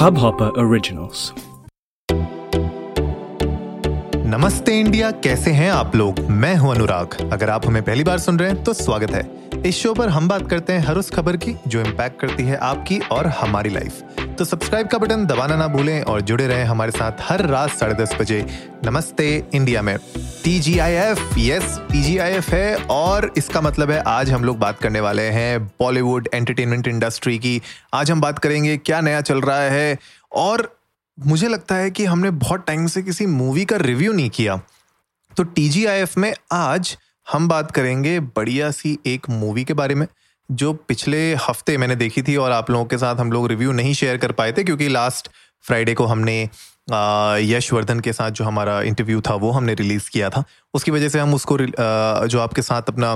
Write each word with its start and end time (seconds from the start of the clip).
Hubhopper 0.00 0.46
originals 0.58 1.32
नमस्ते 4.26 4.80
India, 4.80 5.10
कैसे 5.10 5.50
हैं 5.50 5.70
आप 5.70 5.96
लोग? 5.96 6.20
मैं 6.20 6.56
हूँ 6.56 6.74
अनुराग। 6.74 7.30
अगर 7.32 7.50
आप 7.50 7.66
हमें 7.66 7.82
पहली 7.82 8.04
बार 8.04 8.18
सुन 8.18 8.38
रहे 8.38 8.50
हैं 8.50 8.64
तो 8.64 8.72
स्वागत 8.72 9.10
है। 9.10 9.39
इस 9.66 9.76
शो 9.76 9.92
पर 9.94 10.08
हम 10.08 10.28
बात 10.28 10.48
करते 10.50 10.72
हैं 10.72 10.80
हर 10.80 10.98
उस 10.98 11.10
खबर 11.10 11.36
की 11.36 11.54
जो 11.68 11.80
इम्पैक्ट 11.80 12.20
करती 12.20 12.42
है 12.42 12.56
आपकी 12.56 12.98
और 13.12 13.26
हमारी 13.38 13.70
लाइफ 13.70 14.18
तो 14.38 14.44
सब्सक्राइब 14.44 14.86
का 14.88 14.98
बटन 14.98 15.24
दबाना 15.26 15.56
ना 15.56 15.66
भूलें 15.68 16.02
और 16.02 16.20
जुड़े 16.20 16.46
रहें 16.46 16.64
हमारे 16.64 16.90
साथ 16.90 17.20
हर 17.22 17.44
रात 17.46 17.70
साढ़े 17.70 17.94
दस 17.94 18.14
बजे. 18.20 18.40
नमस्ते 18.84 19.26
इंडिया 19.54 19.82
में. 19.82 19.96
T 20.44 20.58
G 20.60 20.78
I 20.78 20.92
F 20.92 21.38
yes 21.38 21.78
T 21.90 22.02
G 22.02 22.16
I 22.18 22.32
F 22.32 22.50
है 22.50 22.74
और 22.90 23.30
इसका 23.38 23.60
मतलब 23.60 23.90
है 23.90 24.00
आज 24.06 24.30
हम 24.30 24.44
लोग 24.44 24.58
बात 24.58 24.78
करने 24.78 25.00
वाले 25.00 25.22
हैं 25.22 25.66
बॉलीवुड 25.80 26.28
एंटरटेनमेंट 26.34 26.88
इंडस्ट्री 26.88 27.38
की. 27.38 27.60
आज 27.94 28.10
हम 28.10 28.20
बात 28.20 28.38
करेंगे 28.38 28.76
क्या 28.76 29.00
नया 29.00 29.20
चल 29.20 29.40
रहा 29.40 29.60
है 29.60 29.98
और 30.36 30.68
मुझे 31.18 31.48
लगता 31.48 31.74
है 31.74 31.90
कि 31.90 32.04
हमने 32.04 32.30
बहुत 32.30 32.66
टाइम 32.66 32.86
से 32.86 33.02
किसी 33.02 33.26
मूवी 33.26 33.64
का 33.64 33.76
रिव्यू 33.76 34.12
नहीं 34.12 34.30
किया. 34.30 34.60
तो 35.36 35.42
टी 35.44 35.68
जी 35.68 35.86
आई 35.86 36.00
एफ़ 36.00 36.18
में 36.20 36.32
आज 36.52 36.96
हम 37.32 37.46
बात 37.48 37.70
करेंगे 37.70 38.18
बढ़िया 38.20 38.70
सी 38.70 38.98
एक 39.06 39.28
मूवी 39.30 39.64
के 39.64 39.74
बारे 39.74 39.94
में, 39.94 40.06
जो 40.48 40.72
पिछले 40.88 41.18
हफ़्ते 41.40 41.76
मैंने 41.78 41.96
देखी 41.96 42.22
थी 42.22 42.36
और 42.36 42.52
आप 42.52 42.70
लोगों 42.70 42.84
के 42.84 42.98
साथ 42.98 43.16
हम 43.16 43.32
लोग 43.32 43.46
रिव्यू 43.48 43.72
नहीं 43.72 43.92
शेयर 43.94 44.16
कर 44.16 44.32
पाए 44.32 44.52
थे 44.52 44.64
क्योंकि 44.64 44.88
लास्ट 44.88 45.28
फ्राइडे 45.64 45.94
को 45.94 46.04
हमने 46.04 46.42
यशवर्धन 47.44 48.00
के 48.00 48.12
साथ 48.12 48.30
जो 48.30 48.44
हमारा 48.44 48.80
इंटरव्यू 48.82 49.20
था 49.20 49.34
वो 49.34 49.50
हमने 49.50 49.74
रिलीज़ 49.74 50.08
किया 50.10 50.30
था। 50.30 50.42
उसकी 50.74 50.90
वजह 50.90 51.08
से 51.08 51.18
हम 51.18 51.34
उसको 51.34 51.58
जो 51.58 52.40
आपके 52.40 52.62
साथ 52.62 52.88
अपना 52.88 53.14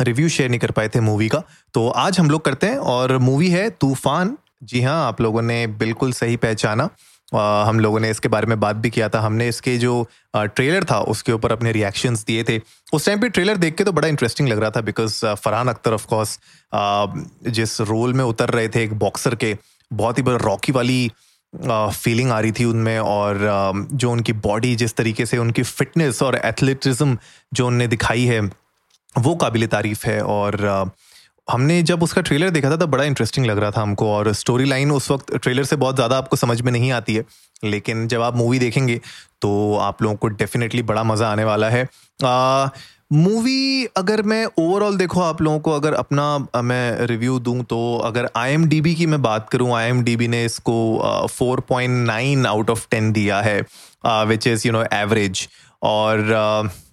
रिव्यू 0.00 0.28
शेयर 0.28 0.50
नहीं 0.50 0.60
कर 0.60 0.70
पाए 0.70 0.88
थे 0.88 1.00
मूवी 1.00 1.28
का। 1.28 1.42
तो 1.74 1.88
आज 1.88 2.18
हम 2.20 2.30
लोग 2.30 2.44
करते 2.44 2.66
हैं 2.66 2.78
और 2.78 3.16
मूवी 3.18 3.48
है 3.50 3.68
तूफ़ान। 3.70 4.36
जी 4.62 4.82
हाँ 4.82 5.06
आप 5.06 5.20
लोगों 5.20 5.42
ने 5.42 5.66
बिल्कुल 5.66 6.12
सही 6.12 6.36
पहचाना। 6.36 6.88
हम 7.32 7.80
लोगों 7.80 8.00
ने 8.00 8.10
इसके 8.10 8.28
बारे 8.28 8.46
में 8.46 8.58
बात 8.60 8.76
भी 8.76 8.90
किया 8.90 9.08
था। 9.08 9.20
हमने 9.20 9.48
इसके 9.48 9.76
जो 9.78 10.06
ट्रेलर 10.36 10.84
था, 10.84 10.98
उसके 11.00 11.32
ऊपर 11.32 11.52
अपने 11.52 11.72
रिएक्शंस 11.72 12.24
दिए 12.26 12.44
थे। 12.44 12.60
उस 12.92 13.06
टाइम 13.06 13.20
पे 13.20 13.28
ट्रेलर 13.28 13.56
देख 13.56 13.74
के 13.74 13.84
तो 13.84 13.92
बड़ा 13.92 14.08
इंटरेस्टिंग 14.08 14.48
लग 14.48 14.58
रहा 14.58 14.70
था 14.70 14.80
because 14.82 15.24
Farhan 15.26 15.68
Akhtar 15.68 15.92
of 15.92 16.06
course 16.06 16.38
जिस 17.48 17.80
रोल 17.82 18.12
में 18.12 18.24
उतर 18.24 18.50
रहे 18.50 18.68
थे 18.68 18.84
एक 18.84 18.94
बॉक्सर 18.98 19.34
के, 19.34 19.56
बहुत 19.90 20.18
ही 20.18 20.22
बड़ा 20.22 20.36
रॉकी 20.44 20.72
वाली 20.72 21.10
फीलिंग 21.52 22.30
आ 22.30 22.38
रही 22.40 22.52
थी 22.52 22.64
उनमें 22.64 22.98
और 22.98 23.38
जो 23.92 24.10
उनकी 24.12 24.32
बॉडी 24.40 24.74
जिस 24.76 24.94
तरीके 24.96 25.26
से 25.26 25.38
उनकी 25.38 25.62
फिटनेस 25.62 26.22
और 26.22 26.36
एथलेटिज्म 26.36 27.16
जो 27.52 27.66
उनने 27.66 27.86
दिखाई 27.86 28.24
है, 28.24 28.40
वो 29.18 29.34
काबिल 29.36 29.66
तारीफ़ 29.66 30.06
है 30.06 30.20
और 30.24 30.56
हमने 31.50 31.82
जब 31.82 32.02
उसका 32.02 32.20
ट्रेलर 32.20 32.50
देखा 32.50 32.70
था 32.70 32.76
तो 32.76 32.86
बड़ा 32.86 33.04
इंटरेस्टिंग 33.04 33.46
लग 33.46 33.58
रहा 33.58 33.70
था 33.70 33.80
हमको 33.80 34.10
और 34.12 34.32
स्टोरी 34.32 34.64
लाइन 34.64 34.90
उस 34.92 35.10
वक्त 35.10 35.34
ट्रेलर 35.36 35.64
से 35.64 35.76
बहुत 35.76 35.94
ज़्यादा 35.94 36.18
आपको 36.18 36.36
समझ 36.36 36.60
में 36.60 36.72
नहीं 36.72 36.92
आती 36.92 37.14
है। 37.14 37.24
लेकिन 37.64 38.06
जब 38.08 38.22
आप 38.22 38.36
मूवी 38.36 38.58
देखेंगे 38.58 39.00
तो 39.42 39.76
आप 39.76 40.02
लोगों 40.02 40.16
को 40.16 40.28
डेफिनेटली 40.28 40.82
बड़ा 40.82 41.02
मज़ा 41.02 41.30
आने 41.30 41.44
वाला 41.44 41.68
है। 41.68 41.88
मूवी 43.12 43.84
अगर 43.96 44.22
मैं 44.22 44.44
ओवरऑल 44.58 44.96
देखो 44.96 45.20
आप 45.20 45.40
लोगों 45.42 45.60
को 45.60 45.70
अगर 45.70 45.94
अपना 45.94 46.62
मैं 46.62 47.06
रिव्यू 47.06 47.38
दूँ 47.38 47.62
तो 47.64 47.80
अगर 48.04 48.28
आईएमडीबी 48.36 48.94
की 48.94 49.06
मैं 49.06 49.20
बात 49.22 49.48
करूँ 49.48 49.72
आई 49.74 50.26
ने 50.28 50.44
इसको 50.44 51.26
four 51.30 51.60
point 51.60 52.06
nine 52.06 52.46
out 52.46 52.70
of 52.70 52.86
ten 52.90 53.10
दिया 53.12 53.40
है 53.40 53.60
which 54.06 54.46
is 54.46 54.66
you 54.66 54.72
know 54.72 54.84
average 54.92 55.48
और 55.82 56.20
uh, 56.20 56.89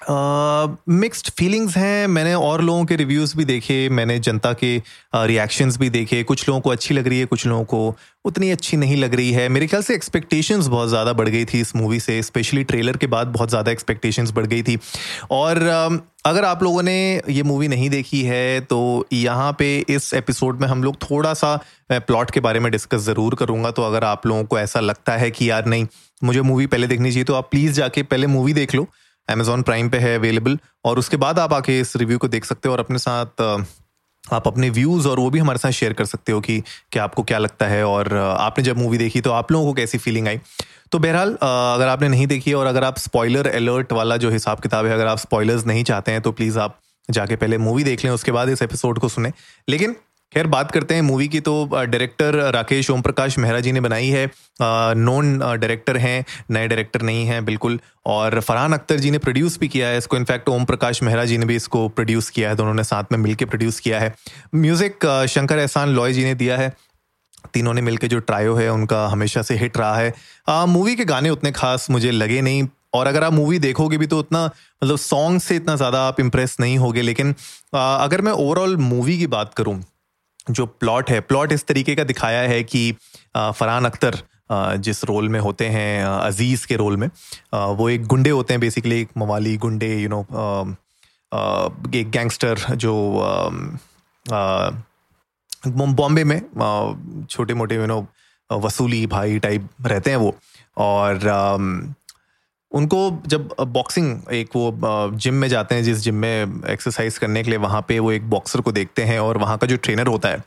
मिक्स्ड 0.00 1.26
uh, 1.26 1.32
फीलिंग्स 1.32 1.76
हैं। 1.76 2.06
मैंने 2.06 2.34
और 2.34 2.62
लोगों 2.62 2.84
के 2.84 2.96
रिव्यूज़ 2.96 3.36
भी 3.36 3.44
देखे 3.44 3.88
मैंने 3.90 4.18
जनता 4.18 4.52
के 4.52 4.76
रिएक्शंस 5.16 5.74
uh, 5.74 5.80
भी 5.80 5.90
देखे। 5.90 6.22
कुछ 6.22 6.48
लोगों 6.48 6.60
को 6.60 6.70
अच्छी 6.70 6.94
लग 6.94 7.08
रही 7.08 7.18
है 7.18 7.26
कुछ 7.26 7.46
लोगों 7.46 7.64
को 7.64 7.96
उतनी 8.24 8.50
अच्छी 8.50 8.76
नहीं 8.76 8.96
लग 8.96 9.14
रही 9.14 9.30
है। 9.32 9.48
मेरे 9.48 9.66
ख्याल 9.66 9.82
से 9.82 9.94
एक्सपेक्टेशंस 9.94 10.66
बहुत 10.66 10.88
ज़्यादा 10.88 11.12
बढ़ 11.12 11.28
गई 11.28 11.44
थी 11.44 11.60
इस 11.60 11.74
मूवी 11.76 12.00
से 12.00 12.20
स्पेशली 12.22 12.64
ट्रेलर 12.64 12.96
के 12.96 13.06
बाद 13.06 13.28
बहुत 13.28 13.48
ज़्यादा 13.50 13.70
एक्सपेक्टेशंस 13.72 14.32
बढ़ 14.32 14.46
गई 14.46 14.62
थी। 14.62 14.78
और 15.30 15.58
uh, 15.58 16.00
अगर 16.26 16.44
आप 16.44 16.62
लोगों 16.62 16.82
ने 16.82 17.22
ये 17.30 17.42
मूवी 17.42 17.68
नहीं 17.68 17.88
देखी 17.90 18.22
है 18.22 18.60
तो 18.60 19.06
यहाँ 19.12 19.52
पे 19.58 19.76
इस 19.88 20.12
एपिसोड 20.14 20.60
में 20.60 20.66
हम 20.68 20.84
लोग 20.84 20.96
थोड़ा 21.02 21.32
सा 21.34 21.56
प्लॉट 21.92 22.30
के 22.30 22.40
बारे 22.40 22.60
में 22.60 22.70
डिस्कस 22.72 23.00
ज़रूर 23.02 23.34
करूँगा। 23.34 23.70
तो 23.70 23.82
अगर 23.82 24.04
आप 24.04 24.26
लोगों 24.26 24.44
को 24.44 24.58
ऐसा 24.58 24.80
लगता 24.80 25.16
है 25.16 25.30
कि 25.30 25.50
यार 25.50 25.66
नहीं 25.66 25.86
मुझे 26.22 26.40
मूवी 26.42 26.66
पहले 26.66 26.86
देखनी 26.86 27.10
चाहिए 27.10 27.24
तो 27.24 27.34
आप 27.34 27.48
प्लीज़ 27.50 27.72
जाके 27.72 28.02
पहले 28.04 28.26
मूवी 28.26 28.52
देख 28.52 28.74
लो। 28.74 28.86
अमेजोन 29.28 29.62
प्राइम 29.62 29.88
पे 29.90 29.98
है 29.98 30.14
अवेलेबल 30.18 30.58
और 30.84 30.98
उसके 30.98 31.16
बाद 31.16 31.38
आप 31.38 31.52
आके 31.52 31.78
इस 31.80 31.96
रिव्यू 31.96 32.18
को 32.18 32.28
देख 32.28 32.44
सकते 32.44 32.68
हो 32.68 32.72
और 32.72 32.80
अपने 32.80 32.98
साथ 32.98 33.42
आप 34.32 34.46
अपने 34.46 34.70
व्यूज़ 34.70 35.08
और 35.08 35.20
वो 35.20 35.30
भी 35.30 35.38
हमारे 35.38 35.58
साथ 35.58 35.70
शेयर 35.70 35.92
कर 35.92 36.04
सकते 36.04 36.32
हो 36.32 36.40
कि 36.40 36.62
क्या 36.92 37.04
आपको 37.04 37.22
क्या 37.22 37.38
लगता 37.38 37.66
है 37.66 37.84
और 37.84 38.14
आपने 38.16 38.64
जब 38.64 38.78
मूवी 38.78 38.98
देखी 38.98 39.20
तो 39.20 39.32
आप 39.32 39.52
लोगों 39.52 39.66
को 39.66 39.72
कैसी 39.72 39.98
फीलिंग 39.98 40.28
आई? 40.28 40.40
तो 40.92 40.98
बहरहाल 40.98 41.32
अगर 41.34 41.88
आपने 41.88 42.08
नहीं 42.08 42.26
देखी 42.26 42.52
और 42.52 42.66
अगर 42.66 42.84
आप 42.84 42.98
स्पॉइलर 42.98 43.48
अलर्ट 43.48 43.92
वाला 43.92 44.16
जो 44.16 44.30
हिसाब 44.30 44.60
किताब 44.60 44.86
है, 44.86 44.92
अगर 44.92 45.06
आप 45.06 45.18
स्पॉयलर्स 45.18 45.66
नहीं 45.66 45.84
चाहते 45.84 46.12
हैं 46.12 46.20
तो 46.20 46.32
प्लीज़ 46.32 46.58
आप 46.58 46.78
जाके 47.08 47.36
पहले 47.36 47.58
मूवी 47.58 47.84
देख 47.84 48.04
लें, 48.04 48.10
उसके 48.10 48.32
बाद 48.32 48.48
इस 48.48 48.62
एपिसोड 48.62 48.98
को 48.98 49.08
सुने। 49.08 49.32
लेकिन 49.68 49.96
खैर 50.32 50.46
बात 50.46 50.70
करते 50.70 50.94
हैं 50.94 51.02
मूवी 51.02 51.26
की 51.28 51.40
तो 51.40 51.52
डायरेक्टर 51.72 52.34
राकेश 52.52 52.88
ओम 52.90 53.02
प्रकाश 53.02 53.36
मेहरा 53.38 53.58
जी 53.60 53.72
ने 53.72 53.80
बनाई 53.80 54.08
है। 54.08 54.24
नॉन 54.96 55.38
डायरेक्टर 55.38 55.96
हैं 55.96 56.24
नए 56.50 56.68
डायरेक्टर 56.68 57.02
नहीं 57.02 57.26
हैं 57.26 57.44
बिल्कुल। 57.44 57.78
और 58.06 58.38
फरहान 58.40 58.72
अख्तर 58.72 58.98
जी 58.98 59.10
ने 59.10 59.18
प्रोड्यूस 59.18 59.58
भी 59.58 59.68
किया 59.68 59.88
है 59.88 59.98
इसको। 59.98 60.16
इनफैक्ट 60.16 60.48
ओम 60.48 60.64
प्रकाश 60.64 61.02
मेहरा 61.02 61.24
जी 61.24 61.38
ने 61.38 61.46
भी 61.46 61.56
इसको 61.56 61.86
प्रोड्यूस 61.90 62.30
किया 62.30 62.48
है 62.48 62.56
दोनों 62.56 62.74
ने 62.74 62.84
साथ 62.84 63.12
में 63.12 63.18
मिलकर 63.18 63.46
प्रोड्यूस 63.46 63.80
किया 63.80 64.00
है। 64.00 64.14
म्यूज़िक 64.56 65.06
शंकर 65.28 65.58
एहसान 65.58 65.94
लॉय 65.94 66.12
जी 66.12 66.24
ने 66.24 66.34
दिया 66.34 66.56
है। 66.56 66.72
तीनों 67.54 67.74
ने 67.74 67.80
मिलकर 67.82 68.06
जो 68.06 68.18
ट्रायो 68.20 68.54
है 68.54 68.68
उनका 68.72 69.06
हमेशा 69.08 69.42
से 69.42 69.56
हिट 69.56 69.78
रहा 69.78 69.96
है। 69.96 70.66
मूवी 70.68 70.96
के 70.96 71.04
गाने 71.04 71.30
उतने 71.30 71.52
खास 71.52 71.90
मुझे 71.90 72.10
लगे 72.10 72.40
नहीं। 72.40 72.66
और 72.94 73.06
अगर 73.06 73.24
आप 73.24 73.32
मूवी 73.32 73.58
देखोगे 73.60 73.98
भी 73.98 74.06
तो 74.06 74.18
उतना 74.18 74.44
मतलब 74.44 74.96
सॉन्ग 74.98 75.40
से 75.40 75.56
इतना 75.56 75.74
ज़्यादा 75.76 76.02
आप 76.02 76.20
इम्प्रेस 76.20 76.56
नहीं 76.60 76.78
होगे। 76.78 77.02
लेकिन 77.02 77.34
आ, 77.74 77.96
अगर 77.96 78.20
मैं 78.20 78.32
ओवरऑल 78.32 78.76
मूवी 78.78 79.18
की 79.18 79.26
बात 79.28 79.54
करूँ 79.54 79.82
जो 80.50 80.66
प्लॉट 80.66 81.10
है 81.10 81.20
प्लॉट 81.20 81.52
इस 81.52 81.66
तरीके 81.66 81.94
का 81.94 82.04
दिखाया 82.04 82.40
है 82.48 82.62
कि 82.64 82.90
फरहान 83.36 83.84
अख्तर 83.84 84.18
जिस 84.52 85.04
रोल 85.04 85.28
में 85.28 85.38
होते 85.40 85.66
हैं 85.66 86.04
अज़ीज़ 86.04 86.66
के 86.66 86.76
रोल 86.76 86.96
में 86.96 87.08
वो 87.76 87.88
एक 87.90 88.06
गुंडे 88.06 88.30
होते 88.30 88.54
हैं 88.54 88.60
बेसिकली 88.60 89.00
एक 89.00 89.08
मवाली 89.18 89.56
गुंडे 89.56 89.94
यू 90.00 90.08
नो 90.08 90.20
एक 91.94 92.10
गैंगस्टर 92.10 92.58
जो 92.76 92.94
बॉम्बे 95.66 96.24
में 96.24 96.40
छोटे 97.30 97.54
मोटे 97.54 97.74
यू 97.74 97.86
नो 97.86 98.06
वसूली 98.50 99.06
भाई 99.06 99.38
टाइप 99.38 99.68
रहते 99.86 100.10
हैं 100.10 100.16
वो। 100.16 100.34
और 100.76 101.18
उनको 102.74 102.98
जब 103.26 103.54
बॉक्सिंग 103.60 104.32
एक 104.32 104.56
वो 104.56 105.10
जिम 105.16 105.34
में 105.34 105.48
जाते 105.48 105.74
हैं, 105.74 105.82
जिस 105.84 105.98
जिम 105.98 106.14
में 106.14 106.62
एक्सरसाइज 106.70 107.18
करने 107.18 107.42
के 107.42 107.50
लिए, 107.50 107.58
वहाँ 107.58 107.84
पे 107.88 107.98
वो 107.98 108.12
एक 108.12 108.28
बॉक्सर 108.30 108.60
को 108.60 108.72
देखते 108.72 109.02
हैं 109.02 109.18
और 109.20 109.38
वहाँ 109.38 109.58
का 109.58 109.66
जो 109.66 109.76
ट्रेनर 109.76 110.06
होता 110.06 110.28
है, 110.28 110.42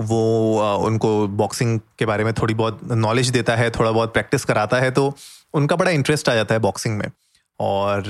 वो 0.00 0.78
उनको 0.86 1.26
बॉक्सिंग 1.28 1.78
के 1.98 2.06
बारे 2.06 2.24
में 2.24 2.32
थोड़ी 2.32 2.54
बहुत 2.54 2.80
नॉलेज 2.92 3.28
देता 3.30 3.56
है, 3.56 3.70
थोड़ा 3.70 3.90
बहुत 3.90 4.12
प्रैक्टिस 4.12 4.44
कराता 4.44 4.76
है 4.76 4.90
तो 4.90 5.14
उनका 5.54 5.76
बड़ा 5.76 5.90
इंटरेस्ट 5.90 6.28
आ 6.28 6.34
जाता 6.34 6.54
है 6.54 6.60
बॉक्सिंग 6.60 6.96
में। 6.98 7.08
और 7.60 8.04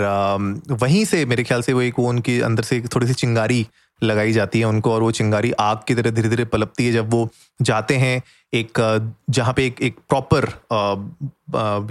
वहीं 0.71 1.05
से 1.05 1.25
मेरे 1.25 1.43
ख्याल 1.45 1.63
से 1.63 1.73
वो 1.73 1.83
एक 1.83 1.99
वो 1.99 2.09
उनकी 2.09 2.41
अंदर 2.41 2.63
से 2.63 2.81
थोड़ी 2.95 3.07
सी 3.07 3.15
चिंगारी 3.15 3.67
लगाई 4.03 4.33
जाती 4.33 4.59
है 4.61 4.65
उनको 4.65 4.93
और 4.93 5.03
वो 5.03 5.11
चिंगारी 5.11 5.53
आग 5.53 5.81
की 5.89 5.95
तरह 5.95 6.11
धीरे 6.11 6.29
धीरे 6.29 6.45
पलपती 6.45 6.87
है 6.87 6.93
जब 6.93 7.11
वो 7.11 7.29
जाते 7.63 7.97
हैं, 7.97 8.23
एक 8.55 8.79
जहाँ 9.31 9.55
पे 9.55 9.67
एक 9.67 9.81
एक 9.83 9.97
प्रॉपर 10.09 10.49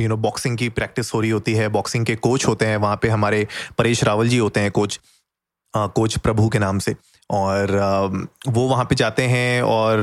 यू 0.01 0.07
नो 0.09 0.17
बॉक्सिंग 0.17 0.57
की 0.57 0.69
प्रैक्टिस 0.69 1.13
हो 1.13 1.21
रही 1.21 1.29
होती 1.29 1.53
है 1.53 1.67
बॉक्सिंग 1.69 2.05
के 2.05 2.15
कोच 2.15 2.47
होते 2.47 2.65
हैं, 2.65 2.77
वहाँ 2.77 2.99
पे 3.01 3.09
हमारे 3.09 3.47
परेश 3.77 4.03
रावल 4.03 4.29
जी 4.29 4.37
होते 4.37 4.59
हैं 4.59 4.71
कोच 4.71 4.99
कोच 5.73 6.17
प्रभु 6.17 6.49
के 6.49 6.59
नाम 6.59 6.79
से 6.79 6.95
और 7.29 7.71
वो 8.47 8.67
वहाँ 8.67 8.85
पे 8.85 8.95
जाते 8.95 9.23
हैं 9.23 9.61
और 9.61 9.99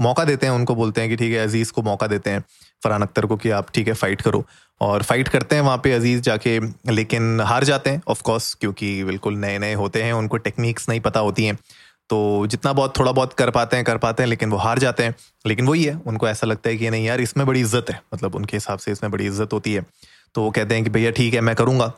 मौका 0.00 0.24
देते 0.24 0.46
हैं, 0.46 0.52
उनको 0.52 0.74
बोलते 0.74 1.00
हैं 1.00 1.10
कि 1.10 1.16
ठीक 1.16 1.32
है, 1.32 1.38
अज़ीज़ 1.38 1.72
को 1.72 1.82
मौका 1.82 2.06
देते 2.06 2.30
हैं, 2.30 2.44
फरहान 2.82 3.02
अख्तर 3.02 3.26
को 3.26 3.36
कि 3.36 3.50
आप 3.50 3.70
ठीक 3.74 3.88
है 3.88 3.94
फाइट 3.94 4.22
करो। 4.22 4.44
और 4.80 5.02
फाइट 5.02 5.28
करते 5.28 5.54
हैं 5.56 5.62
वहाँ 5.62 5.80
पे 5.84 5.92
अज़ीज़ 5.92 6.20
जाके, 6.20 6.58
लेकिन 6.92 7.40
हार 7.40 7.64
जाते 7.64 7.90
हैं 7.90 8.02
ऑफ़ 8.08 8.22
कोर्स 8.22 8.54
क्योंकि 8.54 9.04
बिल्कुल 9.04 9.36
नए 9.36 9.58
नए 9.58 9.74
होते 9.74 10.02
हैं, 10.02 10.12
उनको 10.12 10.36
टेक्निक्स 10.36 10.88
नहीं 10.88 11.00
पता 11.00 11.20
होती 11.20 11.44
हैं। 11.44 11.58
तो 12.10 12.46
जितना 12.46 12.72
बहुत, 12.72 12.98
थोड़ा 12.98 13.12
बहुत 13.12 13.32
कर 13.32 13.50
पाते 13.50 13.76
हैं, 13.76 13.84
कर 13.84 13.98
पाते 13.98 14.22
हैं, 14.22 14.30
लेकिन 14.30 14.50
वो 14.50 14.56
हार 14.56 14.78
जाते 14.78 15.02
हैं। 15.02 15.14
लेकिन 15.46 15.66
वही 15.66 15.84
है, 15.84 15.94
उनको 16.06 16.28
ऐसा 16.28 16.46
लगता 16.46 16.70
है 16.70 16.76
कि 16.76 16.90
नहीं 16.90 17.04
यार, 17.06 17.20
इसमें 17.20 17.46
बड़ी 17.46 17.60
इज़्ज़त 17.60 17.90
है 17.90 18.00
मतलब 18.14 18.34
उनके 18.34 18.56
हिसाब 18.56 18.78
से 18.78 18.92
इसमें 18.92 19.12
बड़ी 19.12 19.26
इज़्ज़त 19.26 19.52
होती 19.52 19.74
है। 19.74 19.84
तो 20.34 20.42
वो 20.42 20.50
कहते 20.50 20.74
हैं 20.74 20.84
कि 20.84 20.90
भैया 20.90 21.10
ठीक 21.10 21.34
है, 21.34 21.40
मैं 21.40 21.54
करूँगा। 21.56 21.92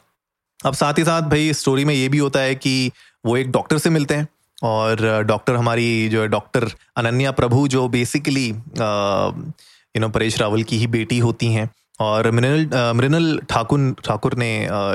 अब 0.67 0.75
साथ 0.75 0.99
ही 0.99 1.05
साथ 1.05 1.23
भाई 1.23 1.53
स्टोरी 1.53 1.85
में 1.85 1.95
ये 1.95 2.09
भी 2.09 2.19
होता 2.19 2.41
है 2.41 2.55
कि 2.55 2.91
वो 3.25 3.37
एक 3.37 3.51
डॉक्टर 3.51 3.79
से 3.79 3.91
मिलते 3.91 4.15
हैं। 4.15 4.29
और 4.63 5.23
डॉक्टर 5.27 5.57
हमारी 5.57 6.09
जो 6.09 6.21
है 6.23 6.29
डॉक्टर 6.29 6.69
अनन्या 6.97 7.31
प्रभु 7.33 7.67
जो 7.69 7.87
basically 7.89 8.49
you 8.49 10.01
know 10.01 10.09
Paresh 10.09 10.39
Rawal 10.41 10.63
की 10.63 10.79
ही 10.79 10.87
बेटी 10.89 11.19
होती 11.19 11.53
हैं। 11.53 11.71
और 12.01 12.31
मृनल 12.31 12.93
मृनल 12.97 13.39
ठाकुर 13.51 13.95
ठाकुर 14.05 14.35
ने 14.39 14.51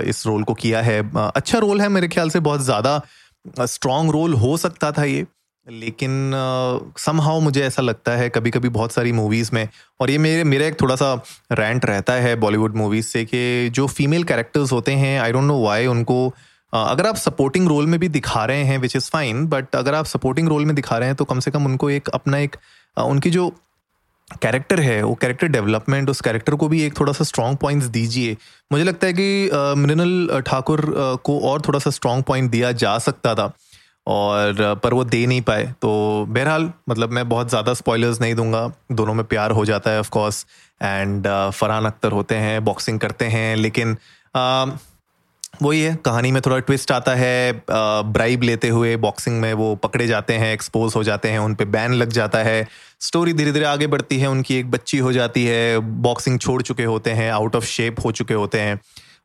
इस 0.10 0.26
रोल 0.28 0.44
को 0.44 0.54
किया 0.54 0.82
है। 0.82 1.00
अच्छा 1.16 1.60
रोल 1.60 1.82
है 1.82 1.90
मेरे 1.90 2.08
ख्याल 2.08 2.30
से 2.30 2.40
बहुत 2.40 2.62
ज़्यादा 2.62 3.02
स्ट्रॉन्ग 3.66 4.12
रोल 4.12 4.34
हो 4.34 4.56
सकता 4.58 4.92
था 4.92 5.04
ये। 5.04 5.26
लेकिन 5.68 6.32
समहाउ 6.98 7.40
मुझे 7.40 7.62
ऐसा 7.62 7.82
लगता 7.82 8.12
है 8.12 8.30
कभी 8.30 8.52
कभी 8.52 8.70
बहुत 8.70 8.92
सारी 8.92 9.12
मूवीज़ 9.12 9.50
में 9.54 9.68
और 10.02 10.10
ये 10.10 10.18
मेरे 10.18 10.44
मेरा 10.44 10.66
एक 10.66 10.82
थोड़ा 10.82 10.96
सा 10.96 11.14
रैंट 11.52 11.86
रहता 11.86 12.14
है 12.14 12.36
बॉलीवुड 12.36 12.76
मूवीज़ 12.76 13.08
से 13.08 13.24
कि 13.26 13.70
जो 13.70 13.88
फीमेल 13.88 14.24
कैरेक्टर्स 14.24 14.72
होते 14.72 14.92
हैं 14.92 15.20
आई 15.22 15.32
डोंट 15.32 15.44
नो 15.44 15.60
वाई 15.62 15.86
उनको 15.86 16.18
uh, 16.28 16.34
अगर 16.74 17.08
आप 17.08 17.16
सपोर्टिंग 17.16 17.68
रोल 17.68 17.86
में 17.86 18.00
भी 18.00 18.08
दिखा 18.10 18.44
रहे 18.46 18.64
हैं 18.64 18.78
विच 18.78 18.96
इज़ 18.96 19.10
फाइन 19.12 19.46
बट 19.48 19.76
अगर 19.76 19.96
आप 19.96 20.06
सपोर्टिंग 20.06 20.48
रोल 20.48 20.66
में 20.66 20.76
दिखा 20.76 20.98
रहे 20.98 21.08
हैं 21.08 21.16
तो 21.16 21.26
कम 21.26 21.40
से 21.40 21.52
कम 21.52 21.66
उनको 21.66 21.90
एक 21.90 22.10
अपना 22.10 22.38
एक 22.38 22.56
उनकी 22.98 23.30
जो 23.30 23.50
कैरेक्टर 24.42 24.80
है 24.80 25.02
वो 25.04 25.14
कैरेक्टर 25.16 25.48
डेवलपमेंट 25.48 26.10
उस 26.10 26.22
कैरेक्टर 26.22 26.56
को 26.56 26.68
भी 26.68 26.82
एक 26.84 27.00
थोड़ा 27.00 27.14
सा 27.14 27.24
स्ट्रॉन्ग 27.24 27.58
पॉइंट्स 27.58 27.86
दीजिए। 27.88 28.36
मुझे 28.72 28.84
लगता 28.84 29.08
है 29.08 29.14
कि 29.14 29.50
मृणल 29.78 30.42
ठाकुर 30.48 30.82
को 31.24 31.40
और 31.50 31.62
थोड़ा 31.62 31.80
सा 31.80 31.90
स्ट्रॉन्ग 31.90 32.24
पॉइंट 32.24 32.52
दिया 32.52 32.72
जा 32.74 32.98
सकता 33.00 33.34
था 33.36 33.52
और 34.08 34.80
पर 34.84 34.94
वो 34.94 35.04
दे 35.06 35.26
नहीं 35.26 35.42
पाए। 35.42 35.64
तो 35.82 36.26
बहरहाल 36.30 36.72
मतलब 36.90 37.12
मैं 37.12 37.28
बहुत 37.30 37.50
ज़्यादा 37.50 37.74
स्पॉयलर्स 37.74 38.22
नहीं 38.22 38.36
दूँगा। 38.36 38.68
दोनों 38.92 39.14
में 39.14 39.24
प्यार 39.26 39.52
हो 39.52 39.66
जाता 39.66 39.92
है 39.92 40.00
of 40.00 40.10
course 40.10 40.46
and 40.82 41.28
Farhan 41.28 41.86
Akhtar 41.86 42.12
होते 42.12 42.36
हैं 42.38 42.64
बॉक्सिंग 42.66 43.00
करते 43.00 43.26
हैं 43.28 43.56
लेकिन 43.56 43.98
uh, 44.36 44.78
वही 45.62 45.82
है, 45.82 45.96
कहानी 45.96 46.32
में 46.32 46.42
थोड़ा 46.42 46.58
ट्विस्ट 46.60 46.92
आता 46.92 47.14
है 47.16 47.62
ब्राइब 47.70 48.44
लेते 48.44 48.70
हुए 48.70 48.96
बॉक्सिंग 48.98 49.40
में 49.42 49.54
वो 49.54 49.76
पकड़े 49.76 50.08
जाते 50.08 50.34
हैं 50.34 50.54
एक्सपोज 50.54 50.96
हो 50.96 51.04
जाते 51.04 51.30
हैं 51.30 51.40
उन 51.40 51.56
पे 51.56 51.66
बैन 51.66 51.94
लग 51.94 52.10
जाता 52.10 52.40
है। 52.40 52.68
स्टोरी 53.00 53.34
धीरे 53.34 53.52
धीरे 53.52 53.66
आगे 53.66 53.88
बढ़ती 53.88 54.20
है, 54.20 54.28
उनकी 54.28 54.56
एक 54.56 54.72
बच्ची 54.72 54.98
हो 54.98 55.12
जाती 55.14 55.46
है 55.46 55.80
बॉक्सिंग 55.80 56.40
छोड़ 56.40 56.62
चुके 56.62 56.84
होते 56.84 57.12
हैं 57.12 57.32
आउट 57.32 57.56
ऑफ़ 57.56 57.66
शेप 57.66 58.06
हो 58.06 58.12
चुके 58.12 58.34
होते 58.34 58.60
हैं। 58.60 58.80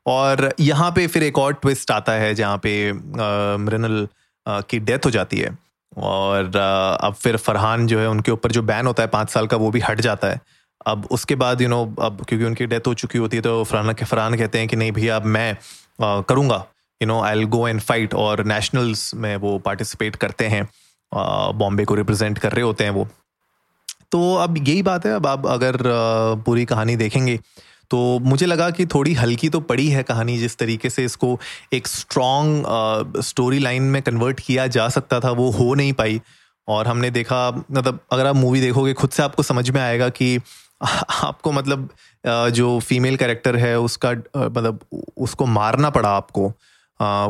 और 0.05 0.53
यहाँ 0.59 0.91
पे 0.91 1.05
फिर 1.07 1.23
एक 1.23 1.37
और 1.39 1.53
ट्विस्ट 1.53 1.91
आता 1.91 2.13
है, 2.13 2.33
जहाँ 2.35 2.57
पे 2.57 2.91
मृनल 2.93 4.07
की 4.45 4.79
डेथ 4.79 5.05
हो 5.05 5.11
जाती 5.11 5.37
है। 5.37 5.57
और 5.97 6.55
अब 7.03 7.13
फिर 7.13 7.37
फरहान 7.37 7.87
जो 7.87 7.99
है, 7.99 8.09
उनके 8.09 8.31
ऊपर 8.31 8.51
जो 8.51 8.61
बैन 8.63 8.87
होता 8.87 9.03
है 9.03 9.09
पाँच 9.09 9.29
साल 9.29 9.47
का, 9.47 9.57
वो 9.57 9.71
भी 9.71 9.79
हट 9.79 10.01
जाता 10.01 10.27
है। 10.27 10.41
अब 10.85 11.07
उसके 11.11 11.35
बाद 11.35 11.61
यू 11.61 11.67
नो 11.69 11.83
अब 12.01 12.23
क्योंकि 12.29 12.45
उनकी 12.45 12.65
डेथ 12.65 12.87
हो 12.87 12.93
चुकी 12.93 13.17
होती 13.17 13.37
है 13.37 13.43
तो 13.43 13.63
फरहान 13.63 13.93
फरहान 13.95 14.35
कहते 14.37 14.59
हैं 14.59 14.67
कि 14.67 14.75
नहीं, 14.75 14.91
भैया, 14.91 15.15
अब 15.15 15.25
मैं 15.25 15.57
करूँगा। 15.99 16.63
You 17.01 17.07
know 17.07 17.21
I 17.21 17.43
go 17.47 17.67
and 17.67 17.81
fight 17.81 18.13
और 18.15 18.43
नेशनल्स 18.45 19.13
में 19.15 19.35
वो 19.37 19.57
पार्टिसिपेट 19.59 20.15
करते 20.15 20.47
हैं। 20.47 20.67
बॉम्बे 21.11 21.85
को 21.85 21.95
रिप्रेजेंट 21.95 22.39
कर 22.39 22.51
रहे 22.51 22.63
होते 22.63 22.83
हैं 22.83 22.91
वो। 22.91 23.07
तो 24.11 24.35
अब 24.35 24.57
यही 24.59 24.81
बात 24.83 25.05
है। 25.05 25.13
अब 25.15 25.27
आप 25.27 25.45
अगर 25.47 25.77
पूरी 26.45 26.65
कहानी 26.65 26.95
देखेंगे 26.95 27.39
तो 27.91 28.19
मुझे 28.21 28.45
लगा 28.45 28.69
कि 28.69 28.85
थोड़ी 28.85 29.13
हल्की 29.13 29.49
तो 29.49 29.59
पड़ी 29.61 29.87
है 29.87 30.03
कहानी 30.03 30.37
जिस 30.37 30.57
तरीके 30.57 30.89
से 30.89 31.03
इसको 31.05 31.39
एक 31.73 31.87
स्ट्रॉन्ग 31.87 33.19
स्टोरी 33.21 33.59
लाइन 33.59 33.83
में 33.83 34.01
कन्वर्ट 34.01 34.39
किया 34.39 34.65
जा 34.67 34.87
सकता 34.89 35.19
था, 35.19 35.31
वो 35.31 35.49
हो 35.51 35.73
नहीं 35.73 35.93
पाई। 35.93 36.21
और 36.67 36.87
हमने 36.87 37.09
देखा 37.11 37.49
मतलब 37.71 37.99
अगर 38.11 38.25
आप 38.25 38.35
मूवी 38.35 38.61
देखोगे, 38.61 38.93
खुद 38.93 39.09
से 39.09 39.23
आपको 39.23 39.43
समझ 39.43 39.69
में 39.69 39.81
आएगा 39.81 40.09
कि 40.09 40.39
आपको 41.23 41.51
मतलब 41.51 41.89
जो 42.27 42.79
फीमेल 42.81 43.17
कैरेक्टर 43.17 43.55
है, 43.57 43.77
उसका 43.79 44.11
मतलब 44.11 44.79
उसको 45.17 45.45
मारना 45.47 45.89
पड़ा 45.89 46.09
आपको 46.11 46.51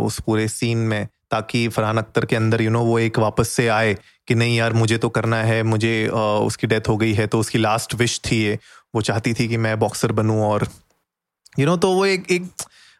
उस 0.05 0.19
पूरे 0.21 0.47
सीन 0.49 0.77
में, 0.77 1.07
ताकि 1.31 1.67
फरहान 1.69 1.97
अख्तर 1.97 2.25
के 2.25 2.35
अंदर 2.35 2.61
यू 2.61 2.69
नो 2.71 2.83
वो 2.83 2.97
एक 2.99 3.19
वापस 3.19 3.49
से 3.49 3.67
आए 3.69 3.93
कि 4.27 4.35
नहीं 4.35 4.55
यार, 4.57 4.73
मुझे 4.73 4.97
तो 4.97 5.09
करना 5.09 5.37
है, 5.43 5.61
मुझे 5.63 6.07
उसकी 6.07 6.67
डेथ 6.67 6.89
हो 6.89 6.97
गई 6.97 7.13
है 7.13 7.27
तो 7.27 7.39
उसकी 7.39 7.57
लास्ट 7.59 7.95
विश 7.95 8.19
थी 8.25 8.43
ये। 8.43 8.57
वो 8.95 9.01
चाहती 9.01 9.33
थी 9.33 9.47
कि 9.47 9.57
मैं 9.57 9.77
बॉक्सर 9.79 10.11
बनूं 10.11 10.41
और 10.43 10.67
यू 11.59 11.65
नो 11.65 11.75
तो 11.77 11.91
वो 11.93 12.05
एक 12.05 12.31
एक 12.31 12.49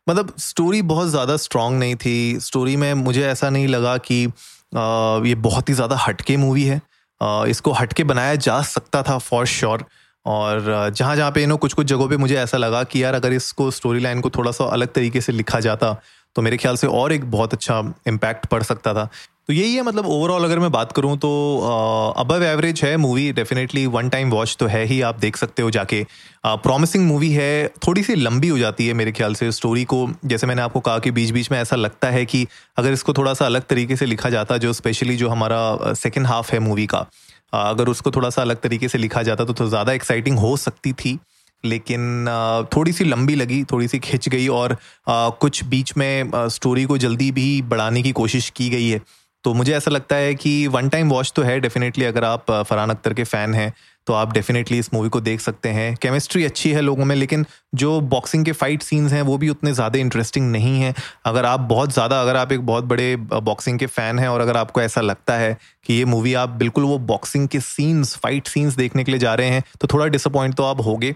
मतलब 0.08 0.34
स्टोरी 0.40 0.82
बहुत 0.84 1.08
ज़्यादा 1.10 1.36
स्ट्रांग 1.38 1.78
नहीं 1.80 1.96
थी। 1.96 2.40
स्टोरी 2.40 2.76
में 2.78 2.94
मुझे 2.96 3.26
ऐसा 3.28 3.50
नहीं 3.50 3.68
लगा 3.68 3.98
कि 4.00 4.24
ये 5.28 5.36
बहुत 5.38 5.70
ही 5.70 5.74
ज़्यादा 5.74 5.96
हटके 5.98 6.38
मूवी 6.38 6.64
है। 6.64 6.82
इसको 7.50 7.72
हटके 7.74 8.04
बनाया 8.04 8.36
जा 8.38 8.62
सकता 8.64 9.02
था 9.04 9.18
फॉर 9.20 9.46
श्योर 9.48 9.86
और 10.26 10.90
जहाँ 10.96 11.16
जहाँ 11.16 11.32
पे 11.32 11.46
नो 11.46 11.58
कुछ 11.58 11.74
कुछ 11.74 11.88
जगहों 11.88 12.08
पे 12.10 12.18
मुझे 12.18 12.36
ऐसा 12.36 12.58
लगा 12.58 12.84
कि 12.84 13.04
यार, 13.04 13.14
अगर 13.14 13.34
इसको 13.34 13.70
स्टोरी 13.72 14.00
लाइन 14.00 14.22
को 14.22 14.30
थोड़ा 14.30 14.52
सा 14.52 14.66
अलग 14.66 14.94
तरीके 14.94 15.22
से 15.22 15.32
लिखा 15.32 15.60
जाता 15.60 15.94
तो 16.36 16.42
मेरे 16.42 16.58
ख्याल 16.58 16.76
से 16.78 16.88
और 16.88 17.14
एक 17.14 17.32
बहुत 17.32 17.54
अच्छा 17.54 17.80
इम्पैक्ट 18.08 18.46
पड़ 18.46 18.62
सकता 18.64 18.94
था। 18.94 19.10
तो 19.50 19.54
यही 19.54 19.74
है 19.76 19.82
मतलब 19.82 20.06
ओवरऑल 20.08 20.44
अगर 20.44 20.60
मैं 20.60 20.72
बात 20.72 20.92
करूँ 20.92 21.18
तो 21.18 21.30
अबव 22.18 22.44
एवरेज 22.44 22.82
है 22.84 22.96
movie 22.98 23.32
definitely 23.34 23.86
one 23.86 24.10
time 24.10 24.30
watch 24.32 24.56
तो 24.60 24.66
है 24.66 24.84
ही 24.86 25.00
आप 25.02 25.20
देख 25.20 25.38
सकते 25.38 25.62
हो 25.62 25.72
जाके। 25.72 26.04
प्रॉमिसिंग 26.46 27.06
मूवी 27.08 27.32
है 27.32 27.68
थोड़ी 27.88 28.04
सी 28.04 28.16
लंबी 28.16 28.48
हो 28.48 28.58
जाती 28.58 28.88
है 28.88 28.94
मेरे 28.94 29.12
ख्याल 29.12 29.36
से 29.36 29.52
स्टोरी 29.52 29.84
को। 29.86 30.08
जैसे 30.26 30.48
मैंने 30.48 30.62
आपको 30.62 30.80
कहा 30.80 31.00
कि 31.00 31.12
बीच 31.12 31.32
बीच 31.32 31.52
में 31.52 31.58
ऐसा 31.60 31.76
लगता 31.76 32.10
है 32.10 32.26
कि 32.26 32.46
अगर 32.78 32.94
इसको 32.94 33.14
थोड़ा 33.14 33.34
सा 33.34 33.46
अलग 33.46 33.66
तरीके 33.70 33.96
से 33.96 34.06
लिखा 34.06 34.30
जाता 34.30 34.58
जो 34.58 34.72
स्पेशली 34.74 35.16
जो 35.16 35.30
हमारा 35.30 35.94
सेकेंड 35.96 36.28
हाफ़ 36.28 36.52
है 36.54 36.60
मूवी 36.60 36.86
का 36.86 37.06
अगर 37.54 37.90
उसको 37.90 38.12
थोड़ा 38.12 38.30
सा 38.30 38.42
अलग 38.42 38.62
तरीके 38.62 38.88
से 38.88 38.98
लिखा 38.98 39.24
जाता 39.24 39.46
तो, 39.46 39.54
तो 39.54 39.68
ज़्यादा 39.70 39.94
एक्साइटिंग 39.94 40.40
हो 40.40 40.56
सकती 40.58 40.94
थी। 40.94 41.18
लेकिन 41.64 42.26
थोड़ी 42.76 42.92
सी 42.92 43.04
लंबी 43.04 43.36
लगी 43.36 43.64
थोड़ी 43.64 43.88
सी 43.88 44.00
खिंच 44.00 44.28
गई 44.30 44.48
और 44.50 44.76
कुछ 45.10 45.64
बीच 45.64 45.94
में 45.98 46.32
स्टोरी 46.50 46.84
को 46.86 46.98
जल्दी 46.98 47.30
भी 47.32 47.62
बढ़ाने 47.64 48.02
की 48.02 48.12
कोशिश 48.14 48.50
की 48.50 48.70
गई 48.70 48.88
है। 48.88 49.02
तो 49.44 49.54
मुझे 49.54 49.74
ऐसा 49.76 49.92
लगता 49.92 50.16
है 50.16 50.36
कि 50.36 50.56
वन 50.70 50.90
टाइम 50.90 51.10
वॉच 51.10 51.32
तो 51.36 51.42
है 51.42 51.60
डेफिनेटली 51.60 52.06
अगर 52.06 52.24
आप 52.24 52.52
फरहान 52.52 52.90
अख्तर 52.90 53.14
के 53.14 53.24
फ़ैन 53.26 53.54
हैं 53.54 53.74
तो 54.08 54.14
आप 54.14 54.32
डेफिनेटली 54.34 54.78
इस 54.80 54.94
मूवी 54.94 55.10
को 55.10 55.20
देख 55.22 55.42
सकते 55.42 55.70
हैं। 55.70 55.96
केमिस्ट्री 55.96 56.44
अच्छी 56.46 56.72
है 56.72 56.82
लोगों 56.82 57.06
में, 57.06 57.16
लेकिन 57.16 57.46
जो 57.76 58.00
बॉक्सिंग 58.04 58.46
के 58.46 58.52
फाइट 58.52 58.82
सीन्स 58.84 59.14
हैं, 59.14 59.22
वो 59.22 59.38
भी 59.38 59.50
उतने 59.50 59.72
ज़्यादा 59.74 60.00
इंटरेस्टिंग 60.00 60.52
नहीं 60.52 60.80
है। 60.82 60.94
अगर 61.26 61.46
आप 61.46 61.60
बहुत 61.70 61.94
ज़्यादा, 61.94 62.22
अगर 62.22 62.38
आप 62.38 62.52
एक 62.52 62.66
बहुत 62.66 62.84
बड़े 62.86 63.16
बॉक्सिंग 63.16 63.80
के 63.80 63.86
फ़ैन 63.88 64.20
हैं, 64.20 64.28
और 64.28 64.42
अगर 64.42 64.58
आपको 64.58 64.82
ऐसा 64.82 65.02
लगता 65.02 65.34
है 65.36 65.58
कि 65.86 65.94
ये 65.94 66.06
मूवी 66.06 66.34
आप 66.36 66.50
बिल्कुल 66.58 66.84
वो 66.84 66.98
बॉक्सिंग 67.06 67.48
के 67.48 67.60
सीन्स 67.62 68.16
फाइट 68.18 68.48
सीन्स 68.48 68.76
देखने 68.76 69.04
के 69.04 69.12
लिए 69.12 69.20
जा 69.20 69.34
रहे 69.34 69.50
हैं 69.50 69.64
तो 69.82 69.88
थोड़ा 69.88 70.08
डिसअपॉइंट 70.08 70.56
तो 70.56 70.64
आप 70.64 70.82
होगे। 70.82 71.16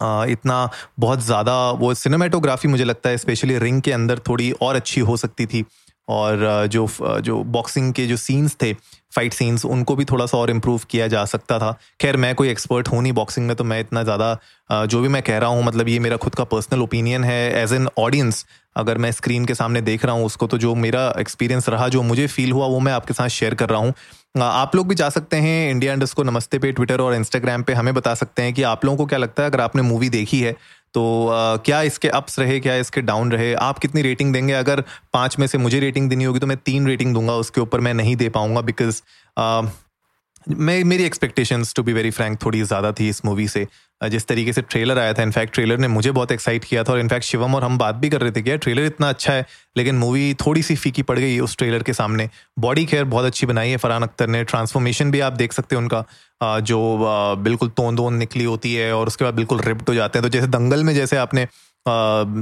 इतना 0.00 0.68
बहुत 0.98 1.20
ज़्यादा 1.22 1.54
वो 1.72 1.94
सिनेमाटोग्राफी 1.96 2.68
मुझे 2.68 2.84
लगता 2.84 3.10
है 3.10 3.18
स्पेशली 3.18 3.58
रिंग 3.58 3.80
के 3.82 3.92
अंदर 3.92 4.18
थोड़ी 4.28 4.50
और 4.52 4.76
अच्छी 4.76 5.00
हो 5.02 5.16
सकती 5.16 5.46
थी। 5.46 5.64
और 6.08 6.66
जो 6.66 6.88
जो 7.20 7.42
बॉक्सिंग 7.44 7.92
के 7.92 8.06
जो 8.06 8.16
सीन्स 8.18 8.56
थे 8.62 8.72
फाइट 9.12 9.32
सीन्स 9.32 9.64
उनको 9.66 9.94
भी 9.96 10.04
थोड़ा 10.04 10.26
सा 10.26 10.38
और 10.38 10.50
इम्प्रूव 10.50 10.80
किया 10.90 11.06
जा 11.08 11.24
सकता 11.26 11.58
था। 11.58 11.76
खैर, 12.00 12.16
मैं 12.16 12.34
कोई 12.34 12.48
एक्सपर्ट 12.48 12.88
हूँ 12.88 13.02
नहीं 13.02 13.12
बॉक्सिंग 13.12 13.46
में 13.46 13.54
तो 13.56 13.64
मैं 13.64 13.80
इतना 13.80 14.02
ज़्यादा 14.02 14.86
जो 14.86 15.00
भी 15.00 15.08
मैं 15.08 15.22
कह 15.22 15.38
रहा 15.38 15.50
हूँ 15.50 15.64
मतलब 15.64 15.88
ये 15.88 15.98
मेरा 15.98 16.16
खुद 16.16 16.34
का 16.34 16.44
पर्सनल 16.46 16.82
ओपिनियन 16.82 17.24
है 17.24 17.62
एज 17.62 17.72
एन 17.72 17.88
ऑडियंस 17.98 18.44
अगर 18.76 18.98
मैं 18.98 19.10
स्क्रीन 19.12 19.44
के 19.44 19.54
सामने 19.54 19.80
देख 19.82 20.04
रहा 20.04 20.14
हूँ, 20.14 20.24
उसको 20.26 20.46
तो 20.46 20.58
जो 20.58 20.74
मेरा 20.76 21.12
एक्सपीरियंस 21.18 21.68
रहा, 21.68 21.88
जो 21.88 22.02
मुझे 22.02 22.26
फील 22.26 22.52
हुआ, 22.52 22.66
वो 22.66 22.78
मैं 22.80 22.92
आपके 22.92 23.14
साथ 23.14 23.28
शेयर 23.30 23.54
कर 23.54 23.68
रहा 23.68 23.80
हूँ। 23.80 23.94
आप 24.38 24.76
लोग 24.76 24.88
भी 24.88 24.94
जा 24.94 25.08
सकते 25.10 25.36
हैं 25.36 25.70
इंडिया 25.70 25.92
इंडस्ट 25.92 26.14
को 26.16 26.22
नमस्ते 26.22 26.58
पे 26.58 26.70
ट्विटर 26.72 27.00
और 27.00 27.14
इंस्टाग्राम 27.14 27.62
पे। 27.62 27.72
हमें 27.74 27.92
बता 27.94 28.14
सकते 28.14 28.42
हैं 28.42 28.52
कि 28.54 28.62
आप 28.64 28.84
लोगों 28.84 28.96
को 28.96 29.06
क्या 29.06 29.18
लगता 29.18 29.42
है, 29.42 29.50
अगर 29.50 29.60
आपने 29.60 29.82
मूवी 29.82 30.08
देखी 30.08 30.40
है 30.40 30.56
तो 30.94 31.28
आ, 31.28 31.56
क्या 31.56 31.80
इसके 31.82 32.08
अप्स 32.08 32.38
रहे 32.38 32.58
क्या 32.60 32.76
इसके 32.76 33.00
डाउन 33.00 33.32
रहे? 33.32 33.52
आप 33.54 33.78
कितनी 33.78 34.02
रेटिंग 34.02 34.32
देंगे? 34.32 34.52
अगर 34.52 34.80
पाँच 35.12 35.38
में 35.38 35.46
से 35.46 35.58
मुझे 35.58 35.80
रेटिंग 35.80 36.08
देनी 36.10 36.24
होगी 36.24 36.38
तो 36.38 36.46
मैं 36.46 36.56
तीन 36.56 36.86
रेटिंग 36.86 37.14
दूँगा 37.14 37.34
उसके 37.34 37.60
ऊपर 37.60 37.80
मैं 37.80 37.94
नहीं 37.94 38.16
दे 38.16 38.28
पाऊँगा 38.28 38.60
बिकॉज़ 38.60 39.02
मैं, 40.48 40.82
मेरी 40.84 41.04
expectations 41.04 41.74
to 41.74 41.82
be 41.82 41.92
very 41.92 42.10
frank 42.10 42.38
थोड़ी 42.44 42.62
ज़्यादा 42.62 42.92
थी 42.92 43.08
इस 43.08 43.24
मूवी 43.24 43.46
से। 43.48 43.66
जिस 44.00 44.26
तरीके 44.26 44.52
से 44.52 44.62
ट्रेलर 44.62 44.98
आया 44.98 45.12
था 45.14 45.22
इनफैक्ट 45.22 45.54
ट्रेलर 45.54 45.78
ने 45.78 45.88
मुझे 45.88 46.10
बहुत 46.10 46.32
एक्साइट 46.32 46.64
किया 46.64 46.82
था 46.84 46.92
और 46.92 47.00
इनफैक्ट 47.00 47.26
शिवम 47.26 47.54
और 47.54 47.64
हम 47.64 47.76
बात 47.78 47.94
भी 47.94 48.08
कर 48.08 48.20
रहे 48.20 48.30
थे 48.30 48.42
कि 48.42 48.56
ट्रेलर 48.58 48.84
इतना 48.84 49.08
अच्छा 49.08 49.32
है, 49.32 49.46
लेकिन 49.76 49.94
मूवी 49.96 50.32
थोड़ी 50.36 50.62
सी 50.62 50.76
फीकी 50.76 51.02
पड़ 51.02 51.18
गई 51.18 51.38
उस 51.40 51.56
ट्रेलर 51.56 51.82
के 51.82 51.92
सामने। 51.92 52.28
बॉडी 52.58 52.84
केयर 52.86 53.04
बहुत 53.06 53.24
अच्छी 53.24 53.46
बनाई 53.46 53.70
है 53.70 53.76
फरहान 53.76 54.02
अख्तर 54.02 54.28
ने 54.28 54.42
ट्रांसफॉर्मेशन 54.44 55.10
भी 55.10 55.20
आप 55.20 55.32
देख 55.34 55.52
सकते 55.52 55.76
हैं 55.76 55.82
उनका। 55.82 56.60
जो 56.60 56.78
बिल्कुल 57.40 57.68
तोंद 57.70 57.96
तोन 57.96 58.14
निकली 58.16 58.44
होती 58.44 58.74
है 58.74 58.92
और 58.94 59.06
उसके 59.06 59.24
बाद 59.24 59.34
बिल्कुल 59.34 59.60
रिप्ट 59.60 59.88
हो 59.88 59.94
जाते 59.94 60.18
हैं। 60.18 60.22
तो 60.22 60.28
जैसे 60.28 60.46
दंगल 60.48 60.84
में 60.84 60.94
जैसे 60.94 61.16
आपने 61.18 61.46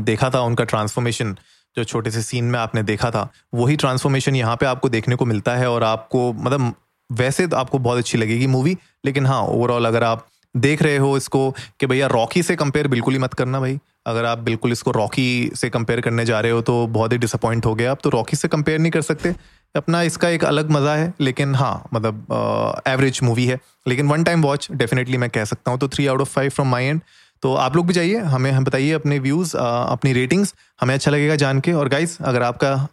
देखा 0.05 0.31
था 0.31 0.41
उनका 0.43 0.65
ट्रांसफॉर्मेशन 0.67 1.37
जो 1.77 1.85
छोटे 1.85 2.11
से 2.11 2.23
सीन 2.23 2.45
में 2.45 2.59
आपने 2.59 2.83
देखा 2.85 3.11
था, 3.11 3.31
वही 3.55 3.77
ट्रांसफॉर्मेशन 3.77 4.37
यहाँ 4.37 4.57
पे 4.57 4.67
आपको 4.67 4.89
देखने 4.89 5.17
को 5.17 5.25
मिलता 5.27 5.57
है 5.57 5.71
और 5.71 5.85
आपको 5.85 6.33
मतलब 6.35 6.75
वैसे 7.11 7.47
तो 7.47 7.57
आपको 7.57 7.79
बहुत 7.79 7.99
अच्छी 7.99 8.19
लगेगी 8.19 8.47
मूवी 8.49 8.77
लेकिन 9.05 9.27
हाँ 9.27 9.43
ओवरऑल 9.45 9.87
अगर 9.87 10.05
आप 10.05 10.27
देख 10.55 10.83
रहे 10.83 10.97
हो 10.97 11.17
इसको 11.17 11.51
कि 11.81 11.87
भैया 11.87 12.07
रॉकी 12.09 12.43
से 12.43 12.57
कंपेयर 12.57 12.89
बिल्कुल 12.89 13.15
ही 13.15 13.19
मत 13.21 13.35
करना 13.35 13.61
भाई। 13.61 13.79
अगर 14.07 14.25
आप 14.25 14.39
बिल्कुल 14.41 14.73
इसको 14.73 14.91
रॉकी 14.91 15.51
से 15.55 15.69
कंपेयर 15.71 16.01
करने 16.01 16.25
जा 16.25 16.41
रहे 16.41 16.53
हो 16.53 16.61
तो 16.63 16.87
बहुत 16.89 17.13
ही 17.13 17.19
डिसअपॉइंट 17.19 17.67
हो 17.67 17.75
गए 17.75 17.85
आप 17.87 17.99
तो 18.05 18.11
रॉकी 18.11 18.37
से 18.37 18.49
कंपेयर 18.49 18.79
नहीं 18.79 18.93
कर 18.93 19.03
सकते। 19.03 19.35
अपना 19.75 20.01
इसका 20.03 20.29
एक 20.29 20.45
अलग 20.45 20.71
मज़ा 20.71 20.95
है, 20.95 21.13
लेकिन 21.21 21.55
हाँ 21.55 21.89
मतलब 21.95 22.83
एवरेज 22.89 23.21
मूवी 23.23 23.45
है। 23.47 23.59
लेकिन 23.87 24.09
वन 24.09 24.25
टाइम 24.25 24.43
वॉच 24.43 24.69
डेफिनेटली 24.73 25.17
मैं 25.19 25.29
कह 25.31 25.45
सकता 25.45 25.71
हूँ 25.71 25.79
तो 25.79 25.89
three 25.89 26.07
out 26.07 26.21
of 26.21 26.29
five 26.29 26.51
from 26.51 26.69
my 26.69 26.85
end 26.85 27.01
तो 27.43 27.55
आप 27.57 27.77
लोग 27.77 27.87
भी 27.87 27.93
जाइए, 27.93 28.17
हमें, 28.17 28.51
हम 28.51 28.65
बताइए 28.65 28.93
अपने 28.93 29.19
व्यूज़ 29.19 29.57
अपनी 29.57 30.13
रेटिंग्स 30.13 30.55
हमें 30.81 30.95
अच्छा 30.95 31.11
लगेगा 31.11 31.37
जान 31.37 31.61
के। 31.61 31.73
और 31.73 31.89
गाइज़ 31.89 32.17
अगर 32.23 32.43
आपका 32.43 32.89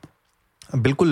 बिल्कुल 0.76 1.10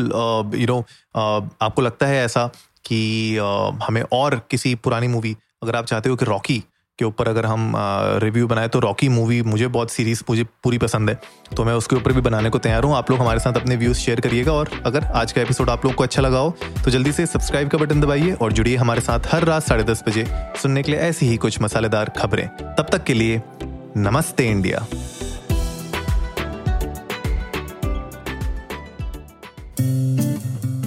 यू 0.56 0.68
नो 0.68 0.80
आपको 1.16 1.82
लगता 1.82 2.08
है 2.08 2.24
ऐसा 2.26 2.50
कि 2.86 3.38
हमें 3.84 4.04
और 4.12 4.42
किसी 4.52 4.76
पुरानी 4.76 5.08
मूवी 5.08 5.36
अगर 5.64 5.76
आप 5.76 5.86
चाहते 5.86 6.10
हो 6.10 6.16
कि 6.16 6.26
रॉकी 6.26 6.64
के 7.00 7.06
ऊपर 7.06 7.28
अगर 7.28 7.46
हम 7.46 7.74
रिव्यू 8.24 8.48
बनाए 8.48 8.68
तो 8.68 8.80
रॉकी 8.80 9.08
मूवी 9.10 9.42
मुझे 9.44 9.68
बहुत 9.68 9.92
सीरीज़ 9.92 10.22
मुझे 10.30 10.44
पूरी 10.64 10.78
पसंद 10.78 11.10
है। 11.10 11.20
तो 11.56 11.64
मैं 11.64 11.74
उसके 11.74 11.96
ऊपर 11.96 12.14
भी 12.14 12.22
बनाने 12.22 12.50
को 12.50 12.58
तैयार 12.58 12.84
हूँ। 12.84 12.96
आप 12.96 13.12
लोग 13.12 13.20
हमारे 13.20 13.40
साथ 13.40 13.54
अपने 13.54 13.76
व्यूज़ 13.76 13.98
शेयर 13.98 14.20
करिएगा 14.22 14.54
और 14.54 14.70
अगर 14.86 15.04
आज 15.04 15.32
का 15.32 15.42
एपिसोड 15.42 15.70
आप 15.70 15.86
लोग 15.86 15.96
को 15.96 16.04
अच्छा 16.04 16.22
लगा 16.22 16.40
हो 16.40 16.56
तो 16.86 16.92
जल्दी 16.92 17.12
से 17.12 17.26
सब्सक्राइब 17.26 17.70
का 17.70 17.78
बटन 17.78 18.02
दबाइए 18.02 18.32
और 18.32 18.54
जुड़िए 18.54 18.76
हमारे 18.76 19.02
साथ 19.02 19.34
हर 19.34 19.44
रात 19.44 19.64
साढ़े 19.64 19.84
दस 19.84 20.04
बजे। 20.08 20.26
सुनने 20.62 20.84
के 20.84 20.92
लिए 20.92 21.02
ऐसी 21.02 21.26
ही 21.26 21.38
कुछ 21.38 21.62
मसालेदार 21.62 22.12
खबरें। 22.18 22.48
तब 22.48 22.88
तक 22.92 23.04
के 23.04 23.14
लिए 23.14 23.42
नमस्ते 23.98 24.50
इंडिया। 24.50 24.86